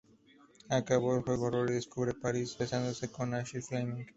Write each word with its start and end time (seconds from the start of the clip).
Acabado 0.67 1.17
el 1.17 1.21
juego, 1.21 1.51
Rory 1.51 1.73
descubre 1.75 2.09
a 2.09 2.19
Paris 2.19 2.57
besándose 2.57 3.11
con 3.11 3.35
Asher 3.35 3.61
Fleming. 3.61 4.07